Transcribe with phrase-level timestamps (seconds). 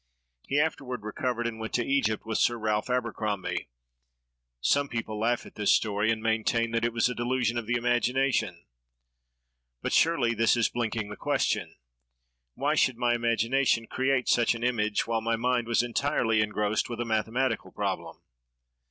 [0.47, 3.69] "He afterward recovered, and went to Egypt with Sir Ralph Abercrombie.
[4.59, 7.75] Some people laugh at this story, and maintain that it was a delusion of the
[7.75, 8.65] imagination;
[9.83, 11.75] but surely this is blinking the question!
[12.55, 16.99] Why should my imagination create such an image, while my mind was entirely engrossed with
[16.99, 18.23] a mathematical problem?"